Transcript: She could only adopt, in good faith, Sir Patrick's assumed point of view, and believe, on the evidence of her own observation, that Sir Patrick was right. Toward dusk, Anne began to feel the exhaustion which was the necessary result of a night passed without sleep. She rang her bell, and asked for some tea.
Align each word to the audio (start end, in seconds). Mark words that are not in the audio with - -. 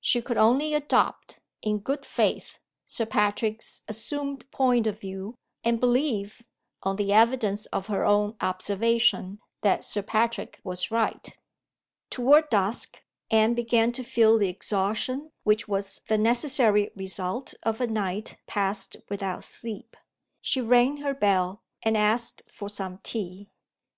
She 0.00 0.22
could 0.22 0.38
only 0.38 0.72
adopt, 0.72 1.40
in 1.60 1.80
good 1.80 2.06
faith, 2.06 2.58
Sir 2.86 3.04
Patrick's 3.04 3.82
assumed 3.86 4.50
point 4.50 4.86
of 4.86 4.98
view, 4.98 5.34
and 5.62 5.78
believe, 5.78 6.40
on 6.82 6.96
the 6.96 7.12
evidence 7.12 7.66
of 7.66 7.88
her 7.88 8.02
own 8.02 8.34
observation, 8.40 9.40
that 9.60 9.84
Sir 9.84 10.00
Patrick 10.00 10.58
was 10.64 10.90
right. 10.90 11.36
Toward 12.08 12.48
dusk, 12.48 13.02
Anne 13.30 13.52
began 13.52 13.92
to 13.92 14.02
feel 14.02 14.38
the 14.38 14.48
exhaustion 14.48 15.30
which 15.42 15.68
was 15.68 16.00
the 16.08 16.16
necessary 16.16 16.90
result 16.96 17.52
of 17.62 17.78
a 17.82 17.86
night 17.86 18.38
passed 18.46 18.96
without 19.10 19.44
sleep. 19.44 19.98
She 20.40 20.62
rang 20.62 20.96
her 21.04 21.12
bell, 21.12 21.60
and 21.82 21.94
asked 21.94 22.40
for 22.48 22.70
some 22.70 23.00
tea. 23.02 23.50